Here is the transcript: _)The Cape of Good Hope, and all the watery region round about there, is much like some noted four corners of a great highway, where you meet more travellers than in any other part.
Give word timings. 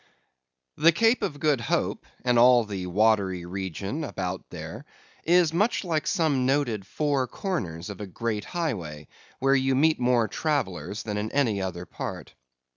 _)The 0.83 0.91
Cape 0.91 1.21
of 1.21 1.39
Good 1.39 1.61
Hope, 1.61 2.07
and 2.25 2.39
all 2.39 2.63
the 2.65 2.87
watery 2.87 3.45
region 3.45 3.97
round 4.01 4.05
about 4.05 4.49
there, 4.49 4.83
is 5.25 5.53
much 5.53 5.83
like 5.83 6.07
some 6.07 6.43
noted 6.47 6.87
four 6.87 7.27
corners 7.27 7.91
of 7.91 8.01
a 8.01 8.07
great 8.07 8.45
highway, 8.45 9.07
where 9.37 9.53
you 9.53 9.75
meet 9.75 9.99
more 9.99 10.27
travellers 10.27 11.03
than 11.03 11.17
in 11.17 11.31
any 11.31 11.61
other 11.61 11.85
part. 11.85 12.33